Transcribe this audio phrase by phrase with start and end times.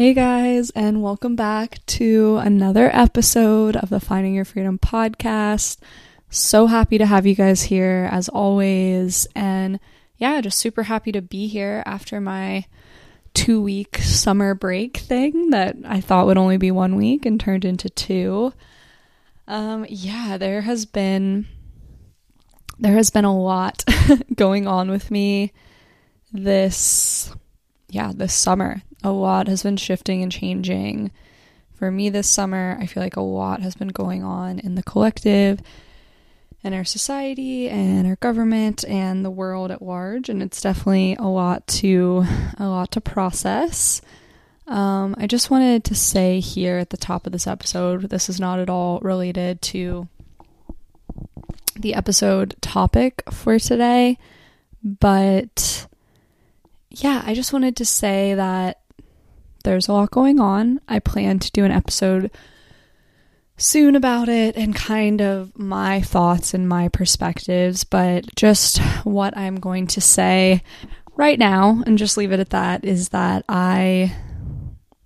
[0.00, 5.76] Hey guys, and welcome back to another episode of the Finding Your Freedom podcast.
[6.30, 9.26] So happy to have you guys here as always.
[9.36, 9.78] And
[10.16, 12.64] yeah, just super happy to be here after my
[13.34, 17.66] two week summer break thing that I thought would only be one week and turned
[17.66, 18.54] into two.
[19.46, 21.46] Um, yeah, there has been
[22.78, 23.84] there has been a lot
[24.34, 25.52] going on with me
[26.32, 27.34] this
[27.90, 28.82] yeah, this summer.
[29.02, 31.10] A lot has been shifting and changing.
[31.74, 34.82] For me this summer, I feel like a lot has been going on in the
[34.82, 35.60] collective
[36.62, 41.26] and our society and our government and the world at large and it's definitely a
[41.26, 42.24] lot to
[42.58, 44.02] a lot to process.
[44.66, 48.38] Um, I just wanted to say here at the top of this episode, this is
[48.38, 50.06] not at all related to
[51.74, 54.18] the episode topic for today,
[54.82, 55.88] but
[56.90, 58.80] yeah, I just wanted to say that
[59.64, 60.80] there's a lot going on.
[60.88, 62.30] I plan to do an episode
[63.56, 69.56] soon about it and kind of my thoughts and my perspectives, but just what I'm
[69.56, 70.62] going to say
[71.14, 74.16] right now and just leave it at that is that I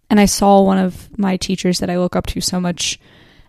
[0.08, 3.00] and I saw one of my teachers that I look up to so much,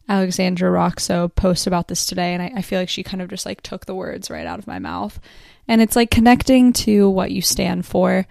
[0.09, 3.45] Alexandra Roxo, post about this today, and I, I feel like she kind of just
[3.45, 5.19] like took the words right out of my mouth.
[5.67, 8.27] And it's like connecting to what you stand for.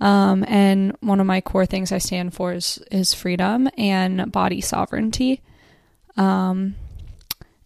[0.00, 4.60] Um, and one of my core things I stand for is is freedom and body
[4.60, 5.42] sovereignty.
[6.16, 6.76] Um,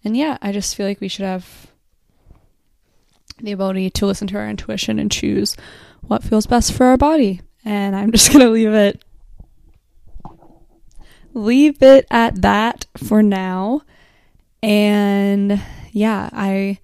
[0.04, 1.66] and yeah, I just feel like we should have
[3.38, 5.56] the ability to listen to our intuition and choose
[6.02, 7.42] what feels best for our body.
[7.64, 9.04] And I'm just gonna leave it
[11.34, 13.82] leave it at that for now.
[14.62, 15.60] And
[15.90, 16.78] yeah, I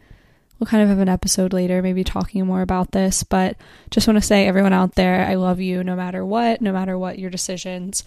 [0.59, 3.23] will kind of have an episode later, maybe talking more about this.
[3.23, 3.57] But
[3.91, 6.99] just want to say, everyone out there, I love you no matter what, no matter
[6.99, 8.05] what your decisions,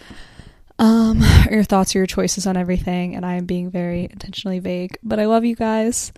[0.79, 3.15] um, or your thoughts or your choices on everything.
[3.15, 6.11] And I am being very intentionally vague, but I love you guys.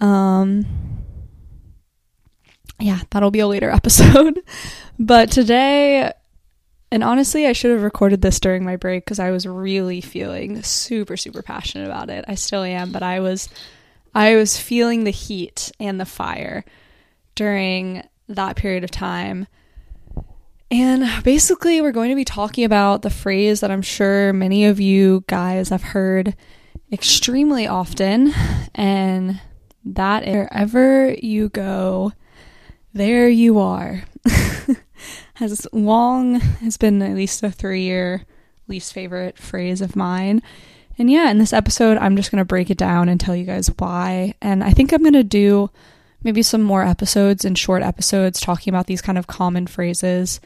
[0.00, 0.66] Um,
[2.78, 4.40] yeah, that'll be a later episode.
[4.98, 6.12] but today,
[6.92, 10.62] and honestly, I should have recorded this during my break because I was really feeling
[10.62, 12.24] super, super passionate about it.
[12.28, 13.48] I still am, but I was
[14.16, 16.64] I was feeling the heat and the fire
[17.34, 19.46] during that period of time.
[20.70, 24.80] And basically, we're going to be talking about the phrase that I'm sure many of
[24.80, 26.34] you guys have heard
[26.90, 28.32] extremely often,
[28.74, 29.38] and
[29.84, 32.12] that is wherever you go,
[32.94, 34.04] there you are.
[35.34, 38.24] has long has been at least a three year
[38.66, 40.40] least favorite phrase of mine.
[40.98, 43.44] And yeah, in this episode, I'm just going to break it down and tell you
[43.44, 44.34] guys why.
[44.40, 45.70] And I think I'm going to do
[46.22, 50.40] maybe some more episodes and short episodes talking about these kind of common phrases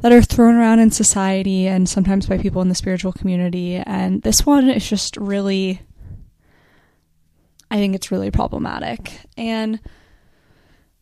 [0.00, 3.76] that are thrown around in society and sometimes by people in the spiritual community.
[3.76, 5.80] And this one is just really,
[7.70, 9.12] I think it's really problematic.
[9.36, 9.80] And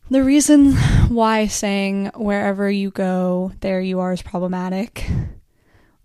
[0.09, 0.73] the reason
[1.09, 5.09] why saying wherever you go, there you are is problematic,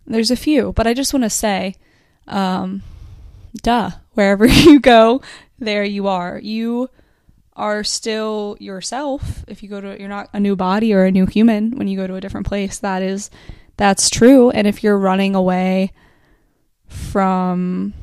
[0.06, 1.76] there's a few, but I just want to say,
[2.30, 2.82] um,
[3.62, 5.22] duh, wherever you go,
[5.58, 6.38] there you are.
[6.38, 6.88] You
[7.54, 9.44] are still yourself.
[9.46, 11.96] If you go to, you're not a new body or a new human when you
[11.96, 12.78] go to a different place.
[12.78, 13.30] That is,
[13.76, 14.50] that's true.
[14.50, 15.92] And if you're running away
[16.86, 17.94] from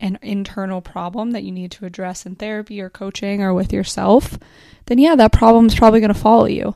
[0.00, 4.38] an internal problem that you need to address in therapy or coaching or with yourself,
[4.86, 6.74] then yeah, that problem is probably going to follow you.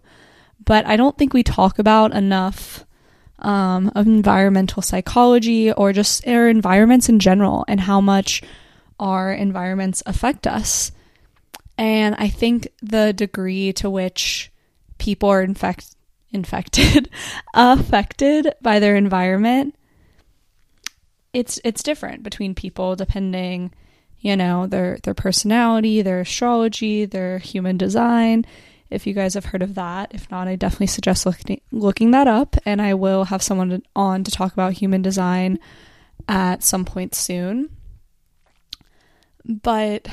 [0.64, 2.85] But I don't think we talk about enough
[3.46, 8.42] um, of environmental psychology or just our environments in general and how much
[8.98, 10.90] our environments affect us.
[11.78, 14.50] And I think the degree to which
[14.98, 15.94] people are infect-
[16.30, 17.08] infected,
[17.54, 19.76] affected by their environment,
[21.32, 23.70] it's it's different between people depending
[24.20, 28.44] you know, their their personality, their astrology, their human design.
[28.90, 32.28] If you guys have heard of that, if not, I definitely suggest looking looking that
[32.28, 35.58] up and I will have someone on to talk about human design
[36.28, 37.70] at some point soon.
[39.44, 40.08] But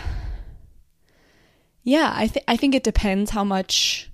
[1.83, 4.09] yeah, I think I think it depends how much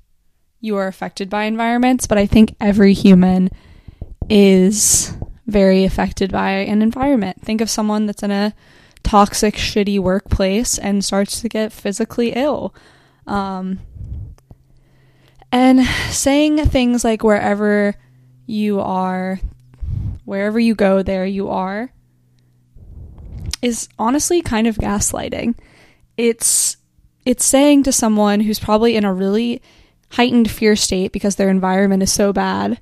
[0.59, 3.49] you are affected by environments, but I think every human
[4.29, 5.13] is
[5.47, 7.41] very affected by an environment.
[7.41, 8.53] Think of someone that's in a
[9.03, 12.75] toxic, shitty workplace and starts to get physically ill.
[13.25, 13.79] Um,
[15.51, 17.95] and saying things like wherever
[18.45, 19.39] you are,
[20.25, 21.91] wherever you go, there you are,
[23.61, 25.55] is honestly kind of gaslighting.
[26.17, 26.77] It's
[27.25, 29.61] it's saying to someone who's probably in a really
[30.11, 32.79] heightened fear state because their environment is so bad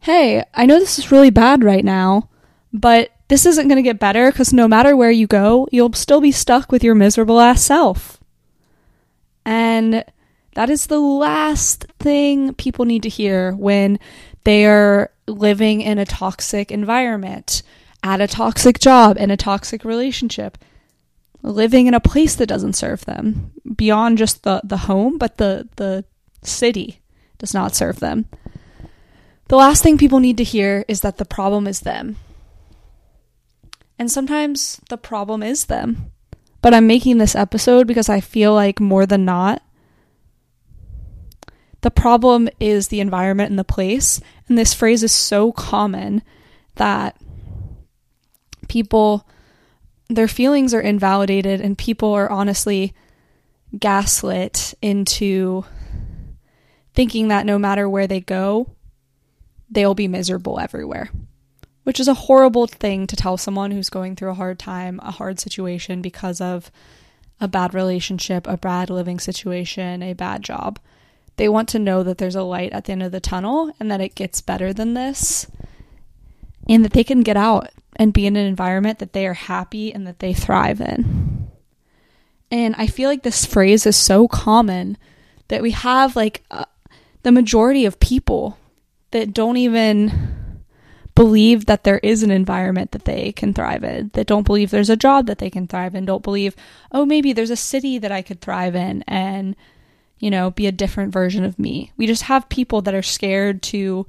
[0.00, 2.28] hey, I know this is really bad right now,
[2.72, 6.20] but this isn't going to get better because no matter where you go, you'll still
[6.20, 8.18] be stuck with your miserable ass self.
[9.44, 10.04] And
[10.54, 13.98] that is the last thing people need to hear when
[14.44, 17.62] they are living in a toxic environment,
[18.02, 20.58] at a toxic job, in a toxic relationship,
[21.42, 25.68] living in a place that doesn't serve them beyond just the, the home, but the,
[25.76, 26.04] the
[26.42, 27.00] city
[27.38, 28.26] does not serve them.
[29.48, 32.16] The last thing people need to hear is that the problem is them.
[33.98, 36.12] And sometimes the problem is them.
[36.62, 39.62] But I'm making this episode because I feel like more than not,
[41.82, 44.20] the problem is the environment and the place.
[44.48, 46.22] And this phrase is so common
[46.76, 47.16] that
[48.68, 49.26] people,
[50.08, 52.94] their feelings are invalidated, and people are honestly
[53.78, 55.64] gaslit into
[56.94, 58.74] thinking that no matter where they go,
[59.70, 61.10] they'll be miserable everywhere.
[61.84, 65.10] Which is a horrible thing to tell someone who's going through a hard time, a
[65.10, 66.70] hard situation because of
[67.40, 70.78] a bad relationship, a bad living situation, a bad job.
[71.40, 73.90] They want to know that there's a light at the end of the tunnel and
[73.90, 75.46] that it gets better than this
[76.68, 79.90] and that they can get out and be in an environment that they are happy
[79.90, 81.48] and that they thrive in.
[82.50, 84.98] And I feel like this phrase is so common
[85.48, 86.66] that we have like uh,
[87.22, 88.58] the majority of people
[89.10, 90.60] that don't even
[91.14, 94.90] believe that there is an environment that they can thrive in, that don't believe there's
[94.90, 96.54] a job that they can thrive in, don't believe,
[96.92, 99.02] oh, maybe there's a city that I could thrive in.
[99.08, 99.56] And
[100.20, 101.92] you know, be a different version of me.
[101.96, 104.06] We just have people that are scared to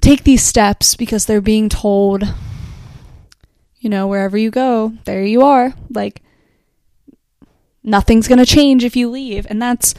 [0.00, 2.22] take these steps because they're being told,
[3.80, 5.74] you know, wherever you go, there you are.
[5.90, 6.22] Like,
[7.82, 9.44] nothing's going to change if you leave.
[9.50, 9.94] And that's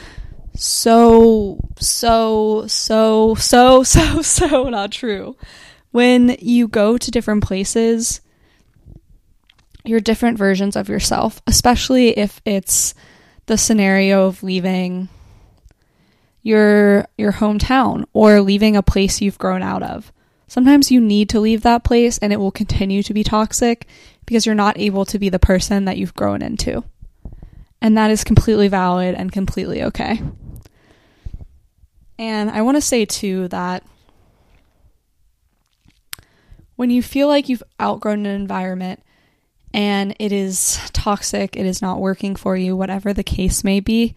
[0.55, 5.35] so, so, so, so, so, so not true.
[5.91, 8.21] When you go to different places,
[9.83, 12.95] you're different versions of yourself, especially if it's
[13.45, 15.09] the scenario of leaving
[16.41, 20.11] your your hometown or leaving a place you've grown out of.
[20.47, 23.87] Sometimes you need to leave that place and it will continue to be toxic
[24.25, 26.83] because you're not able to be the person that you've grown into.
[27.81, 30.21] And that is completely valid and completely okay.
[32.19, 33.83] And I want to say too that
[36.75, 39.01] when you feel like you've outgrown an environment,
[39.73, 44.15] and it is toxic, it is not working for you, whatever the case may be,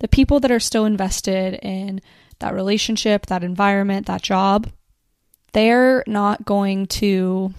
[0.00, 2.00] the people that are still invested in
[2.40, 4.70] that relationship, that environment, that job,
[5.52, 7.52] they're not going to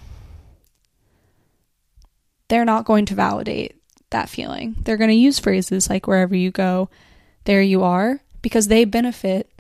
[2.48, 3.80] they're not going to validate
[4.10, 4.76] that feeling.
[4.82, 6.90] They're going to use phrases like wherever you go,
[7.44, 9.52] there you are because they benefit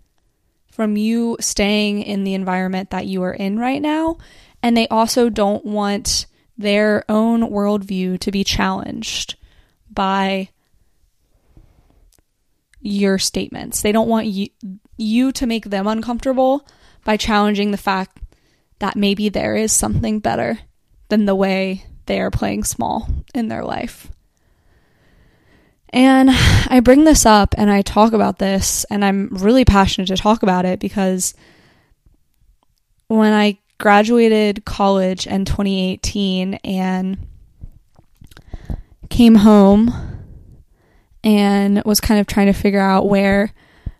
[0.71, 4.17] from you staying in the environment that you are in right now
[4.63, 6.25] and they also don't want
[6.59, 9.35] their own worldview to be challenged
[9.89, 10.49] by
[12.81, 13.81] your statements.
[13.81, 14.49] They don't want you
[14.97, 16.67] you to make them uncomfortable
[17.05, 18.21] by challenging the fact
[18.79, 20.59] that maybe there is something better
[21.07, 24.11] than the way they are playing small in their life.
[25.91, 30.17] And I bring this up and I talk about this and I'm really passionate to
[30.17, 31.33] talk about it because
[33.07, 37.27] when I graduated college in 2018 and
[39.09, 39.91] came home
[41.23, 43.51] and was kind of trying to figure out where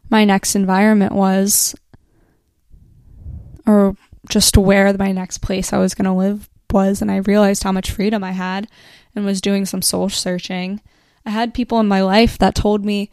[0.10, 1.76] my next environment was
[3.66, 3.96] or
[4.30, 7.72] just where my next place I was going to live was and I realized how
[7.72, 8.68] much freedom I had
[9.16, 10.82] and was doing some soul searching.
[11.26, 13.10] I had people in my life that told me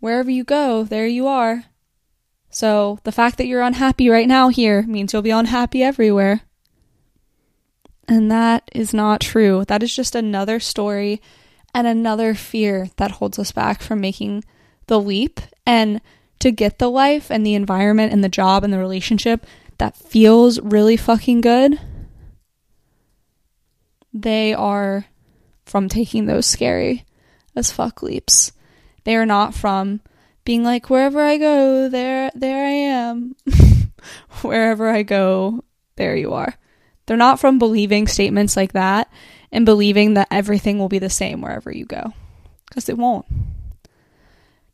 [0.00, 1.64] wherever you go, there you are.
[2.54, 6.42] So the fact that you're unhappy right now here means you'll be unhappy everywhere.
[8.06, 9.64] And that is not true.
[9.66, 11.20] That is just another story
[11.74, 14.44] and another fear that holds us back from making
[14.86, 16.00] the leap and
[16.38, 19.44] to get the life and the environment and the job and the relationship
[19.78, 21.80] that feels really fucking good.
[24.12, 25.06] They are
[25.66, 27.04] from taking those scary
[27.56, 28.52] as fuck leaps.
[29.02, 30.02] They are not from
[30.44, 33.36] being like wherever I go, there there I am.
[34.42, 35.64] wherever I go,
[35.96, 36.54] there you are.
[37.06, 39.10] They're not from believing statements like that
[39.52, 42.12] and believing that everything will be the same wherever you go
[42.66, 43.26] because it won't.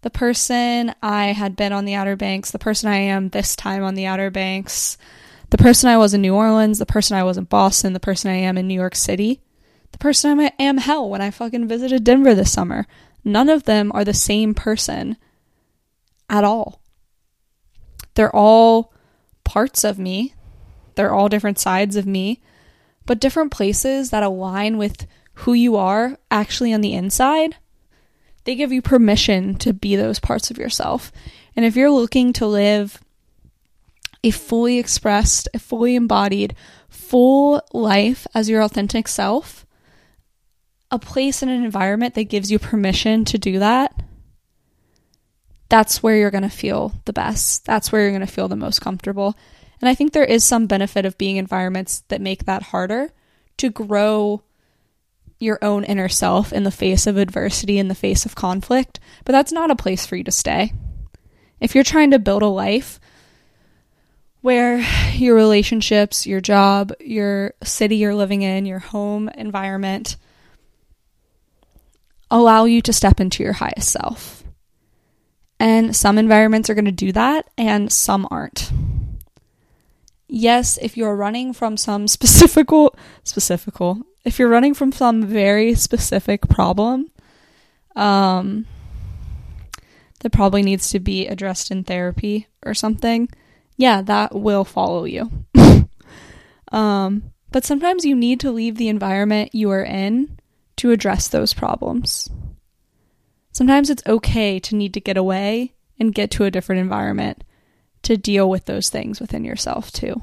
[0.02, 3.82] The person I had been on the Outer Banks, the person I am this time
[3.82, 4.96] on the Outer Banks,
[5.50, 8.30] the person I was in New Orleans, the person I was in Boston, the person
[8.30, 9.42] I am in New York City,
[9.92, 12.86] the person I am hell when I fucking visited Denver this summer.
[13.24, 15.18] None of them are the same person
[16.30, 16.80] at all.
[18.14, 18.94] They're all
[19.44, 20.34] parts of me.
[20.94, 22.40] They're all different sides of me,
[23.04, 27.56] but different places that align with who you are actually on the inside.
[28.44, 31.12] They give you permission to be those parts of yourself.
[31.56, 33.02] And if you're looking to live
[34.22, 36.54] a fully expressed, a fully embodied,
[36.88, 39.66] full life as your authentic self,
[40.90, 43.94] a place and an environment that gives you permission to do that,
[45.70, 47.64] that's where you're going to feel the best.
[47.64, 49.36] That's where you're going to feel the most comfortable.
[49.80, 53.10] And I think there is some benefit of being environments that make that harder
[53.58, 54.42] to grow
[55.38, 59.00] your own inner self in the face of adversity, in the face of conflict.
[59.24, 60.74] But that's not a place for you to stay.
[61.60, 63.00] If you're trying to build a life
[64.42, 64.84] where
[65.14, 70.16] your relationships, your job, your city you're living in, your home environment
[72.30, 74.39] allow you to step into your highest self.
[75.60, 78.72] And some environments are going to do that, and some aren't.
[80.26, 86.48] Yes, if you're running from some specifical, specifical, if you're running from some very specific
[86.48, 87.10] problem,
[87.94, 88.66] um,
[90.20, 93.28] that probably needs to be addressed in therapy or something,
[93.76, 95.30] yeah, that will follow you.
[96.72, 100.38] um, but sometimes you need to leave the environment you are in
[100.76, 102.30] to address those problems.
[103.52, 107.44] Sometimes it's okay to need to get away and get to a different environment
[108.02, 110.20] to deal with those things within yourself, too.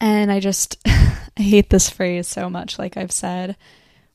[0.00, 3.56] And I just, I hate this phrase so much, like I've said.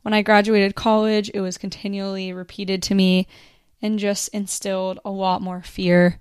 [0.02, 3.28] When I graduated college, it was continually repeated to me
[3.82, 6.20] and just instilled a lot more fear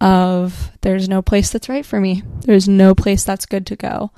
[0.00, 2.22] of there's no place that's right for me.
[2.40, 4.10] There's no place that's good to go.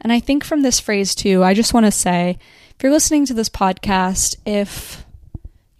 [0.00, 2.38] And I think from this phrase too, I just want to say
[2.76, 5.04] if you're listening to this podcast, if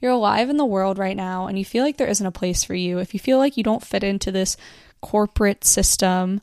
[0.01, 2.63] you're alive in the world right now and you feel like there isn't a place
[2.63, 4.57] for you, if you feel like you don't fit into this
[5.01, 6.41] corporate system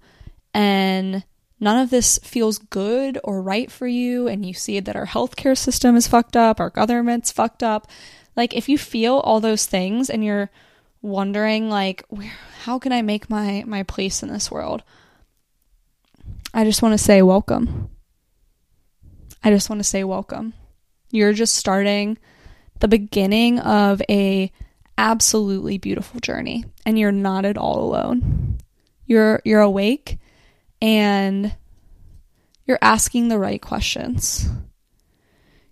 [0.53, 1.24] and
[1.60, 5.58] none of this feels good or right for you, and you see that our healthcare
[5.58, 7.88] system is fucked up, our government's fucked up,
[8.36, 10.50] like if you feel all those things and you're
[11.03, 14.84] wondering like where how can I make my my place in this world?
[16.53, 17.90] I just want to say welcome.
[19.43, 20.53] I just want to say welcome.
[21.10, 22.17] You're just starting
[22.79, 24.51] the beginning of a
[24.98, 28.60] absolutely beautiful journey and you're not at all alone.
[29.05, 30.19] You're you're awake
[30.81, 31.55] and
[32.65, 34.48] you're asking the right questions.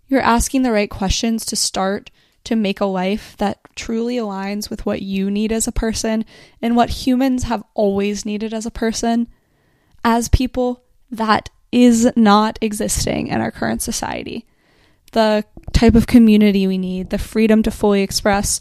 [0.07, 2.09] You're asking the right questions to start
[2.45, 6.25] to make a life that truly aligns with what you need as a person
[6.61, 9.27] and what humans have always needed as a person,
[10.03, 14.45] as people, that is not existing in our current society.
[15.11, 18.59] The type of community we need, the freedom to fully express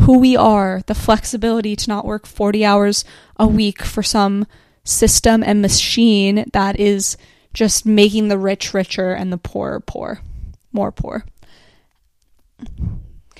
[0.00, 3.04] who we are, the flexibility to not work 40 hours
[3.36, 4.46] a week for some
[4.84, 7.16] system and machine that is
[7.52, 10.20] just making the rich richer and the poor poor,
[10.72, 11.24] more poor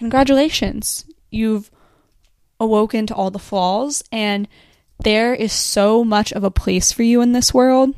[0.00, 1.04] congratulations.
[1.30, 1.70] You've
[2.58, 4.48] awoken to all the flaws, and
[5.04, 7.94] there is so much of a place for you in this world.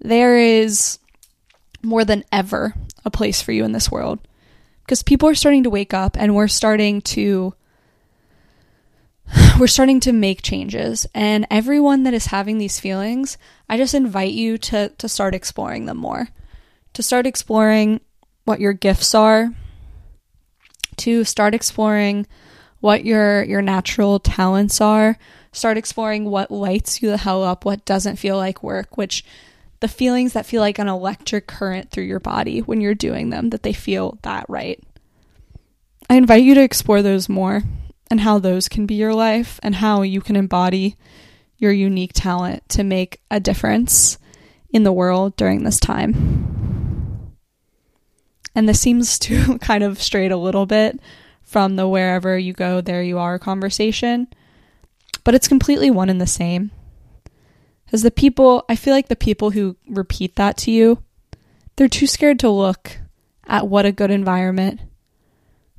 [0.00, 0.98] There is
[1.82, 4.18] more than ever a place for you in this world.
[4.84, 7.54] Because people are starting to wake up and we're starting to
[9.60, 11.06] we're starting to make changes.
[11.14, 13.38] And everyone that is having these feelings
[13.68, 16.28] i just invite you to to start exploring them more.
[16.94, 18.00] To start exploring
[18.44, 19.52] what your gifts are.
[20.96, 22.26] To start exploring
[22.80, 25.18] what your your natural talents are.
[25.52, 29.24] Start exploring what lights you the hell up what doesn't feel like work which
[29.80, 33.50] the feelings that feel like an electric current through your body when you're doing them
[33.50, 34.82] that they feel that right
[36.08, 37.62] i invite you to explore those more
[38.10, 40.96] and how those can be your life and how you can embody
[41.56, 44.18] your unique talent to make a difference
[44.70, 46.50] in the world during this time
[48.54, 51.00] and this seems to kind of strayed a little bit
[51.42, 54.28] from the wherever you go, there you are conversation,
[55.24, 56.70] but it's completely one and the same.
[57.90, 61.02] Because the people, I feel like the people who repeat that to you,
[61.74, 62.98] they're too scared to look
[63.48, 64.80] at what a good environment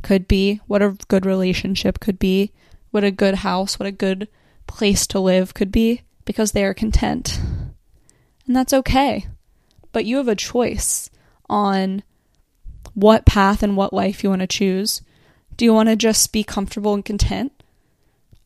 [0.01, 2.51] could be, what a good relationship could be,
[2.89, 4.27] what a good house, what a good
[4.67, 7.39] place to live could be, because they are content.
[8.45, 9.27] And that's okay.
[9.93, 11.09] But you have a choice
[11.49, 12.03] on
[12.93, 15.01] what path and what life you want to choose.
[15.55, 17.63] Do you want to just be comfortable and content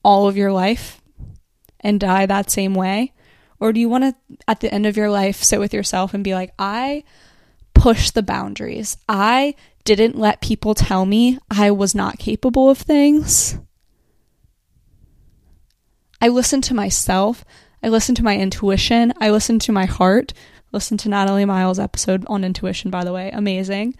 [0.03, 1.01] all of your life
[1.79, 3.11] and die that same way?
[3.65, 6.23] Or do you want to, at the end of your life, sit with yourself and
[6.23, 7.03] be like, I
[7.73, 8.95] pushed the boundaries.
[9.09, 9.55] I
[9.85, 13.57] didn't let people tell me I was not capable of things.
[16.21, 17.43] I listened to myself.
[17.81, 19.11] I listened to my intuition.
[19.19, 20.31] I listened to my heart.
[20.71, 23.31] Listen to Natalie Miles' episode on intuition, by the way.
[23.31, 23.95] Amazing.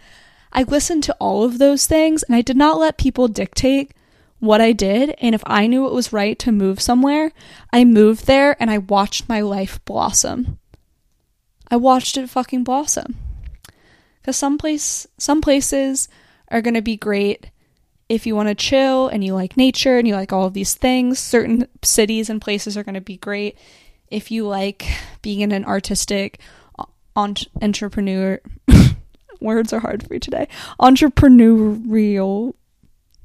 [0.52, 3.90] I listened to all of those things and I did not let people dictate
[4.38, 5.14] what I did.
[5.18, 7.32] And if I knew it was right to move somewhere,
[7.72, 10.58] I moved there and I watched my life blossom.
[11.70, 13.16] I watched it fucking blossom.
[14.20, 16.08] Because some place some places
[16.48, 17.50] are gonna be great
[18.08, 20.74] if you want to chill and you like nature and you like all of these
[20.74, 21.18] things.
[21.18, 23.58] Certain cities and places are gonna be great
[24.10, 24.86] if you like
[25.22, 26.40] being in an artistic
[27.16, 28.40] entrepreneur
[29.40, 30.48] words are hard for me today.
[30.80, 32.54] Entrepreneurial.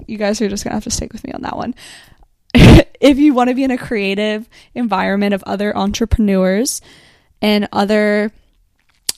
[0.08, 1.76] You guys are just to have to stick with me on that one.
[2.54, 6.82] if you want to be in a creative environment of other entrepreneurs
[7.42, 8.32] and other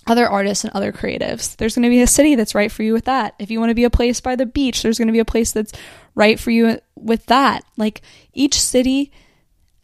[0.06, 1.56] other artists and other creatives.
[1.56, 3.36] There's going to be a city that's right for you with that.
[3.40, 5.25] If you want to be a place by the beach, there's going to be a
[5.25, 5.72] place that's
[6.13, 7.63] right for you with that.
[7.78, 8.02] Like
[8.34, 9.12] each city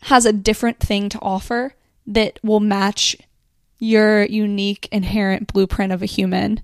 [0.04, 1.74] has a different thing to offer
[2.08, 3.16] that will match
[3.80, 6.62] your unique inherent blueprint of a human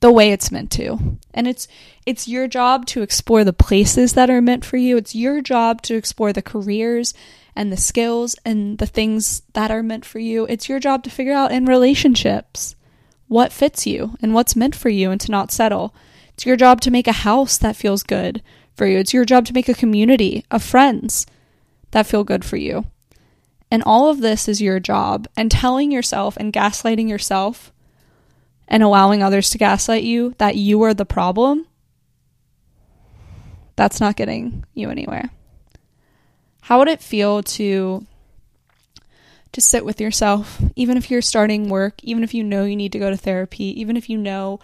[0.00, 1.18] the way it's meant to.
[1.32, 1.68] And it's
[2.04, 4.96] it's your job to explore the places that are meant for you.
[4.96, 7.14] It's your job to explore the careers
[7.54, 10.44] and the skills and the things that are meant for you.
[10.46, 12.76] It's your job to figure out in relationships
[13.28, 15.94] what fits you and what's meant for you and to not settle.
[16.34, 18.42] It's your job to make a house that feels good
[18.74, 18.98] for you.
[18.98, 21.26] It's your job to make a community of friends
[21.92, 22.84] that feel good for you.
[23.70, 25.26] And all of this is your job.
[25.36, 27.72] And telling yourself and gaslighting yourself
[28.68, 31.66] and allowing others to gaslight you that you are the problem,
[33.76, 35.30] that's not getting you anywhere.
[36.62, 38.04] How would it feel to
[39.52, 42.92] to sit with yourself, even if you're starting work, even if you know you need
[42.92, 44.60] to go to therapy, even if you know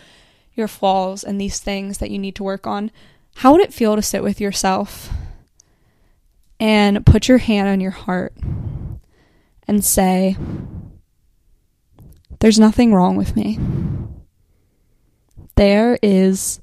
[0.54, 2.90] your flaws and these things that you need to work on?
[3.36, 5.08] How would it feel to sit with yourself
[6.60, 8.34] and put your hand on your heart
[9.66, 10.36] and say,
[12.40, 13.58] There's nothing wrong with me.
[15.56, 16.60] There is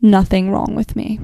[0.00, 1.20] nothing wrong with me.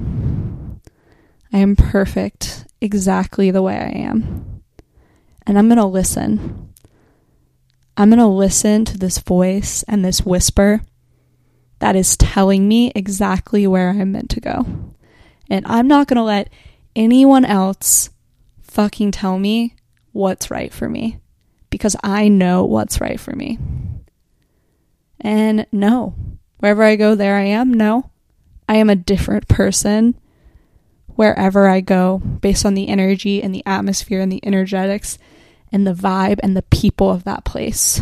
[1.51, 4.63] I am perfect exactly the way I am.
[5.45, 6.73] And I'm going to listen.
[7.95, 10.81] I'm going to listen to this voice and this whisper
[11.79, 14.65] that is telling me exactly where I'm meant to go.
[15.49, 16.49] And I'm not going to let
[16.95, 18.09] anyone else
[18.61, 19.75] fucking tell me
[20.11, 21.19] what's right for me
[21.69, 23.59] because I know what's right for me.
[25.19, 26.15] And no,
[26.63, 27.73] wherever I go, there I am.
[27.73, 28.09] No,
[28.69, 30.17] I am a different person
[31.07, 35.17] wherever I go based on the energy and the atmosphere and the energetics
[35.73, 38.01] and the vibe and the people of that place.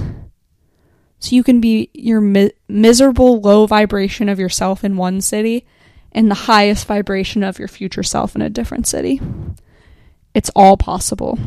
[1.18, 5.66] So you can be your mi- miserable low vibration of yourself in one city
[6.12, 9.20] and the highest vibration of your future self in a different city.
[10.36, 11.40] It's all possible.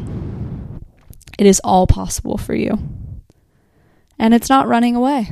[1.38, 2.76] It is all possible for you.
[4.18, 5.30] And it's not running away.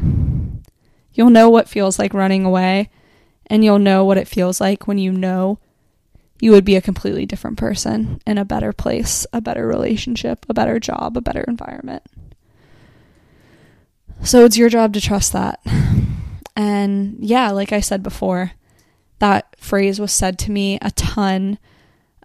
[1.15, 2.91] You'll know what feels like running away,
[3.47, 5.59] and you'll know what it feels like when you know
[6.41, 10.55] you would be a completely different person in a better place, a better relationship, a
[10.55, 12.03] better job, a better environment.
[14.25, 15.61] So it's your job to trust that.
[16.55, 18.53] And yeah, like I said before,
[19.21, 21.59] that phrase was said to me a ton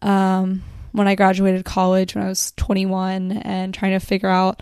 [0.02, 4.62] um, when I graduated college when I was 21 and trying to figure out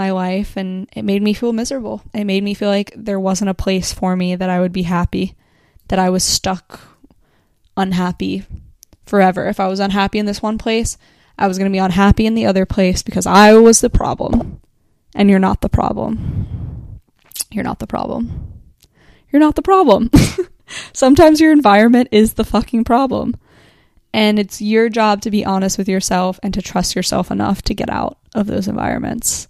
[0.00, 0.56] my life.
[0.56, 2.02] And it made me feel miserable.
[2.14, 4.84] It made me feel like there wasn't a place for me that I would be
[4.84, 5.34] happy,
[5.88, 6.80] that I was stuck
[7.76, 8.44] unhappy
[9.04, 9.46] forever.
[9.46, 10.96] If I was unhappy in this one place,
[11.38, 14.60] I was going to be unhappy in the other place because I was the problem.
[15.14, 17.00] And you're not the problem.
[17.50, 18.54] You're not the problem.
[19.30, 20.10] You're not the problem.
[20.94, 23.34] Sometimes your environment is the fucking problem.
[24.14, 27.74] And it's your job to be honest with yourself and to trust yourself enough to
[27.74, 29.49] get out of those environments.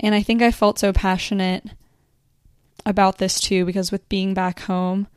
[0.00, 1.64] And I think I felt so passionate
[2.86, 5.08] about this too because with being back home,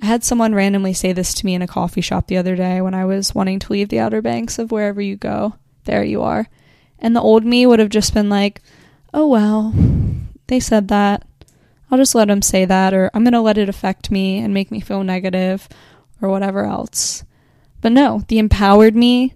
[0.00, 2.80] I had someone randomly say this to me in a coffee shop the other day
[2.80, 5.54] when I was wanting to leave the Outer Banks of wherever you go.
[5.84, 6.48] There you are.
[6.98, 8.60] And the old me would have just been like,
[9.12, 9.74] oh well,
[10.46, 11.24] they said that.
[11.90, 14.52] I'll just let them say that, or I'm going to let it affect me and
[14.52, 15.68] make me feel negative,
[16.20, 17.24] or whatever else.
[17.80, 19.34] But no, the empowered me,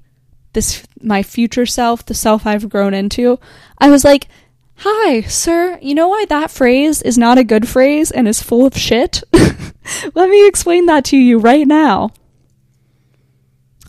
[0.53, 3.39] this my future self, the self I've grown into,
[3.79, 4.29] I was like,
[4.77, 5.79] Hi, sir.
[5.81, 9.23] You know why that phrase is not a good phrase and is full of shit?
[10.15, 12.11] Let me explain that to you right now.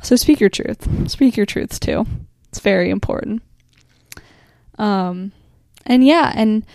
[0.04, 1.10] So speak your truth.
[1.10, 2.06] Speak your truths too.
[2.50, 3.42] It's very important.
[4.78, 5.32] Um
[5.86, 6.66] and yeah, and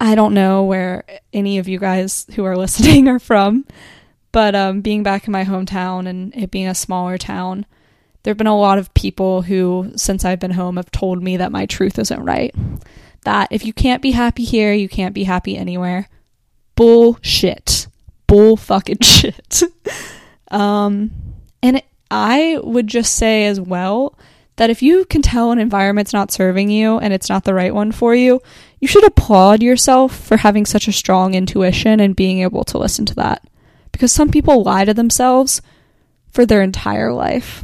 [0.00, 3.64] I don't know where any of you guys who are listening are from,
[4.32, 7.64] but um being back in my hometown and it being a smaller town,
[8.24, 11.36] there have been a lot of people who, since I've been home, have told me
[11.36, 12.54] that my truth isn't right.
[13.24, 16.08] That if you can't be happy here, you can't be happy anywhere.
[16.74, 17.86] Bullshit.
[18.26, 19.62] Bull fucking shit.
[20.50, 21.10] um,
[21.62, 24.18] and it, I would just say as well
[24.56, 27.74] that if you can tell an environment's not serving you and it's not the right
[27.74, 28.40] one for you,
[28.80, 33.04] you should applaud yourself for having such a strong intuition and being able to listen
[33.04, 33.46] to that.
[33.92, 35.60] Because some people lie to themselves
[36.30, 37.62] for their entire life.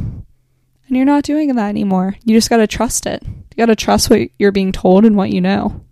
[0.91, 2.17] And you're not doing that anymore.
[2.25, 3.23] You just got to trust it.
[3.23, 5.83] You got to trust what you're being told and what you know.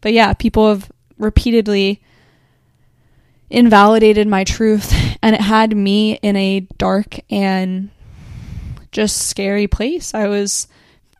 [0.00, 2.00] But yeah, people have repeatedly
[3.50, 7.90] invalidated my truth, and it had me in a dark and
[8.92, 10.14] just scary place.
[10.14, 10.68] I was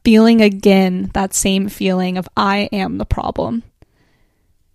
[0.04, 3.64] feeling again that same feeling of I am the problem.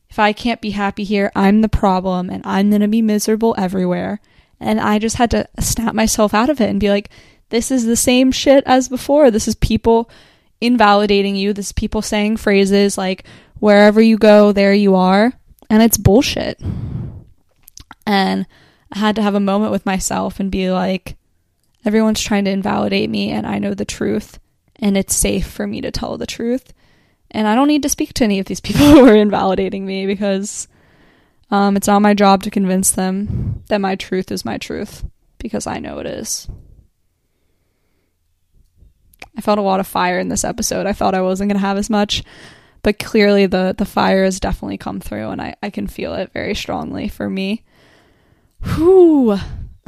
[0.09, 3.55] If I can't be happy here, I'm the problem and I'm going to be miserable
[3.57, 4.19] everywhere.
[4.59, 7.09] And I just had to snap myself out of it and be like,
[7.49, 9.31] this is the same shit as before.
[9.31, 10.09] This is people
[10.62, 11.53] invalidating you.
[11.53, 13.25] This is people saying phrases like,
[13.59, 15.33] wherever you go, there you are.
[15.69, 16.59] And it's bullshit.
[18.05, 18.45] And
[18.91, 21.15] I had to have a moment with myself and be like,
[21.85, 24.39] everyone's trying to invalidate me, and I know the truth,
[24.75, 26.73] and it's safe for me to tell the truth.
[27.31, 30.07] And I don't need to speak to any of these people who are invalidating me
[30.07, 30.67] because
[31.51, 35.05] um, it's not my job to convince them that my truth is my truth
[35.38, 36.47] because I know it is.
[39.39, 40.86] I felt a lot of fire in this episode.
[40.86, 42.23] I thought I wasn't going to have as much,
[42.84, 46.34] but clearly the, the fire has definitely come through and I, I can feel it
[46.34, 47.63] very strongly for me.
[48.75, 49.38] Whew.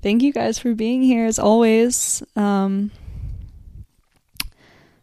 [0.00, 2.22] Thank you guys for being here as always.
[2.36, 2.92] Um,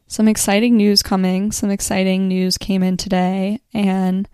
[0.08, 1.52] some exciting news coming.
[1.52, 4.30] Some exciting news came in today and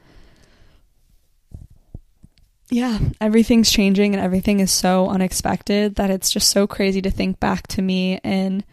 [2.69, 7.39] yeah, everything's changing and everything is so unexpected that it's just so crazy to think
[7.39, 8.63] back to me in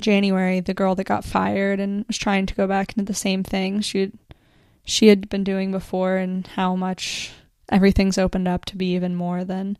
[0.00, 3.42] January, the girl that got fired and was trying to go back into the same
[3.42, 4.12] thing she
[4.84, 7.32] she had been doing before and how much
[7.68, 9.76] everything's opened up to be even more than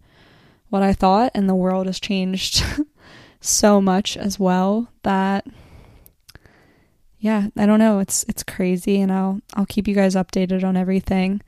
[0.69, 2.63] what I thought and the world has changed
[3.41, 5.47] so much as well that
[7.21, 10.77] yeah, I don't know, it's it's crazy and I'll I'll keep you guys updated on
[10.77, 11.41] everything.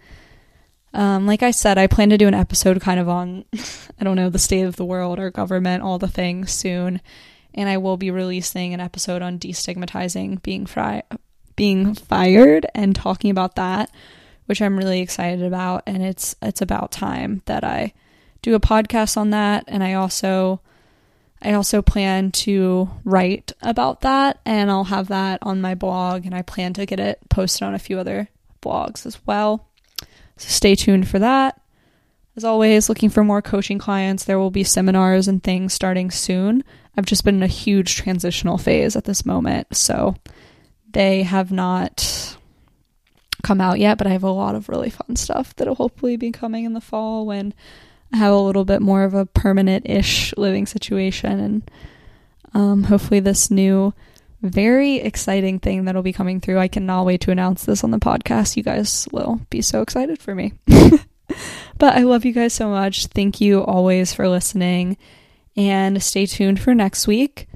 [0.93, 3.45] Um, like I said, I plan to do an episode kind of on,
[4.01, 7.01] I don't know, the state of the world, or government, all the things soon.
[7.55, 11.03] And I will be releasing an episode on destigmatizing being fri-
[11.57, 13.91] being fired and talking about that,
[14.47, 15.83] which I'm really excited about.
[15.87, 17.93] And it's it's about time that I
[18.43, 19.65] do a podcast on that.
[19.69, 20.61] And I also
[21.43, 26.27] I also plan to write about that, and I'll have that on my blog.
[26.27, 28.29] And I plan to get it posted on a few other
[28.63, 29.70] blogs as well.
[30.41, 31.61] So stay tuned for that.
[32.35, 34.25] As always, looking for more coaching clients.
[34.25, 36.65] There will be seminars and things starting soon.
[36.97, 40.17] I've just been in a huge transitional phase at this moment, so
[40.93, 42.39] they have not
[43.43, 46.33] come out yet, but I have a lot of really fun stuff that'll hopefully be
[46.33, 47.53] coming in the fall when
[48.11, 51.39] I have a little bit more of a permanent ish living situation.
[51.39, 51.71] And
[52.55, 53.93] um, hopefully, this new
[54.43, 56.59] very exciting thing that'll be coming through.
[56.59, 58.57] I cannot wait to announce this on the podcast.
[58.57, 60.55] You guys will be so excited for me.
[61.79, 63.07] but I love you guys so much.
[63.07, 64.97] Thank you always for listening.
[65.57, 67.49] And stay tuned for next week.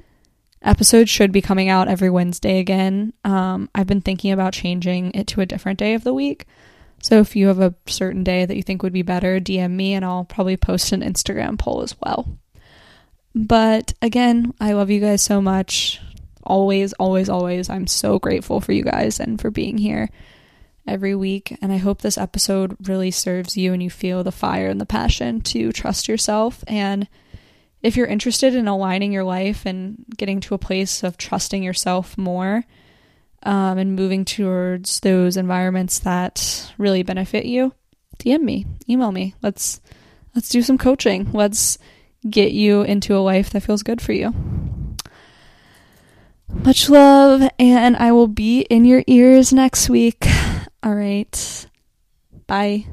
[0.61, 3.13] Episodes should be coming out every Wednesday again.
[3.23, 6.45] Um, I've been thinking about changing it to a different day of the week.
[7.01, 9.93] So if you have a certain day that you think would be better, DM me
[9.93, 12.37] and I'll probably post an Instagram poll as well.
[13.35, 15.99] But again, I love you guys so much
[16.45, 20.09] always, always, always, I'm so grateful for you guys and for being here
[20.87, 21.57] every week.
[21.61, 24.85] And I hope this episode really serves you and you feel the fire and the
[24.85, 26.63] passion to trust yourself.
[26.67, 27.07] And
[27.81, 32.17] if you're interested in aligning your life and getting to a place of trusting yourself
[32.17, 32.63] more
[33.43, 37.73] um, and moving towards those environments that really benefit you,
[38.19, 39.35] DM me, email me.
[39.41, 39.81] Let's
[40.33, 41.31] let's do some coaching.
[41.31, 41.77] Let's
[42.27, 44.33] get you into a life that feels good for you.
[46.49, 50.27] Much love, and I will be in your ears next week.
[50.83, 51.67] All right.
[52.47, 52.85] Bye.